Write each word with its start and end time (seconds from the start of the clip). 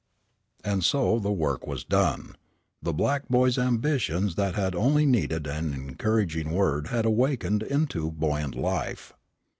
And 0.63 0.83
so 0.83 1.19
the 1.19 1.31
work 1.31 1.67
was 1.67 1.83
done. 1.83 2.35
The 2.81 2.91
black 2.91 3.27
boy's 3.29 3.59
ambitions 3.59 4.33
that 4.33 4.55
had 4.55 4.73
only 4.73 5.05
needed 5.05 5.45
an 5.45 5.75
encouraging 5.75 6.49
word 6.53 6.87
had 6.87 7.05
awakened 7.05 7.61
into 7.61 8.09
buoyant 8.09 8.55
life. 8.55 9.13